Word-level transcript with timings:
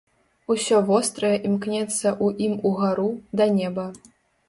Усё 0.55 0.79
вострае 0.87 1.31
імкнецца 1.51 1.95
ў 1.99 2.49
ім 2.49 2.59
угару, 2.73 3.09
да 3.39 3.53
неба. 3.63 3.91